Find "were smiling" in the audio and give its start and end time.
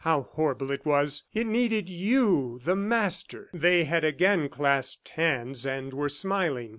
5.93-6.69